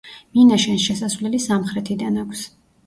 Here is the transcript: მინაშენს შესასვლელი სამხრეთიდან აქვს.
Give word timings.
მინაშენს 0.37 0.87
შესასვლელი 0.87 1.43
სამხრეთიდან 1.47 2.21
აქვს. 2.27 2.45